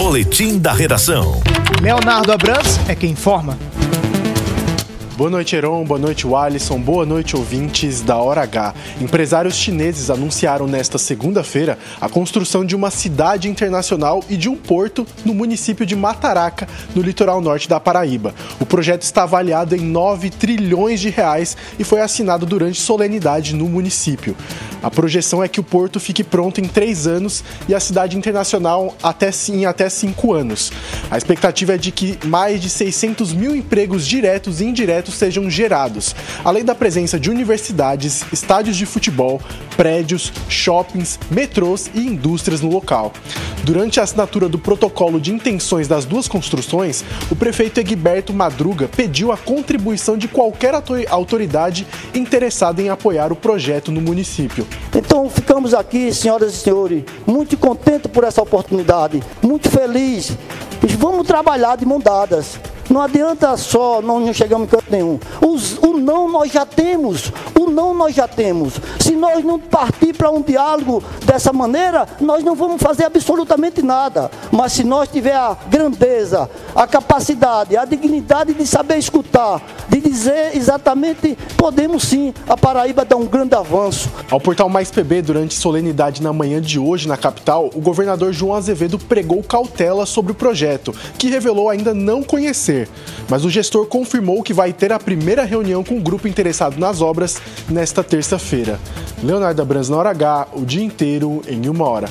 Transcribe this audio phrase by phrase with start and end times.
[0.00, 1.42] Boletim da Redação.
[1.82, 3.58] Leonardo Abrams é quem informa.
[5.20, 5.84] Boa noite, Heron.
[5.84, 6.80] Boa noite, Alisson.
[6.80, 8.74] Boa noite, ouvintes da Hora H.
[9.02, 15.06] Empresários chineses anunciaram nesta segunda-feira a construção de uma cidade internacional e de um porto
[15.22, 18.34] no município de Mataraca, no litoral norte da Paraíba.
[18.58, 23.68] O projeto está avaliado em 9 trilhões de reais e foi assinado durante solenidade no
[23.68, 24.34] município.
[24.82, 28.96] A projeção é que o porto fique pronto em três anos e a cidade internacional
[29.02, 30.72] até, em até cinco anos.
[31.10, 36.14] A expectativa é de que mais de 600 mil empregos diretos e indiretos sejam gerados,
[36.44, 39.40] além da presença de universidades, estádios de futebol,
[39.76, 43.12] prédios, shoppings, metrôs e indústrias no local.
[43.62, 49.32] Durante a assinatura do protocolo de intenções das duas construções, o prefeito Egberto Madruga pediu
[49.32, 50.74] a contribuição de qualquer
[51.08, 54.66] autoridade interessada em apoiar o projeto no município.
[54.94, 60.36] Então ficamos aqui, senhoras e senhores, muito contentes por essa oportunidade, muito felizes.
[60.98, 62.58] Vamos trabalhar de mão dadas.
[62.90, 65.18] Não adianta só, não chegamos em canto nenhum.
[65.40, 68.74] Os, o não nós já temos, o não nós já temos.
[68.98, 74.28] Se nós não partir para um diálogo dessa maneira, nós não vamos fazer absolutamente nada.
[74.50, 80.56] Mas se nós tiver a grandeza, a capacidade, a dignidade de saber escutar, de dizer
[80.56, 84.10] exatamente, podemos sim, a Paraíba dar um grande avanço.
[84.30, 88.54] Ao portal Mais PB, durante solenidade na manhã de hoje na capital, o governador João
[88.54, 92.88] Azevedo pregou cautela sobre o projeto, que revelou ainda não conhecer
[93.28, 97.00] mas o gestor confirmou que vai ter a primeira reunião com o grupo interessado nas
[97.00, 98.78] obras nesta terça-feira.
[99.22, 102.08] Leonardo Abrams na hora H, o dia inteiro em uma hora.